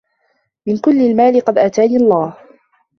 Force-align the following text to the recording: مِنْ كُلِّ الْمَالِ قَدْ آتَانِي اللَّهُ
مِنْ 0.67 0.77
كُلِّ 0.77 1.01
الْمَالِ 1.01 1.41
قَدْ 1.41 1.57
آتَانِي 1.57 1.95
اللَّهُ 1.97 2.37